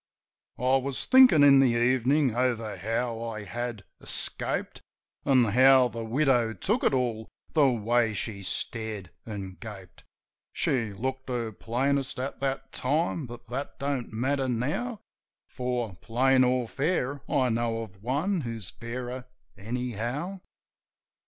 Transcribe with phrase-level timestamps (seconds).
[0.57, 4.81] I was thinkin' in the evenin' over how I had escaped.
[5.25, 10.03] An' how the widow took it all— the way she stared an' gaped.
[10.53, 15.01] She looked her plainest at that time; but that don't matter now;
[15.47, 19.25] For, plain or fair, I know of one who's fairer,
[19.55, 20.39] anyhow.